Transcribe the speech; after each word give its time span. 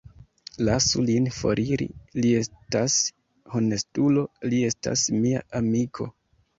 Lasu 0.69 1.03
lin 1.09 1.27
foriri; 1.35 1.87
li 2.23 2.33
estas 2.39 2.97
honestulo; 3.55 4.27
li 4.51 4.67
estas 4.75 5.09
mia 5.23 5.49
amiko! 5.65 6.15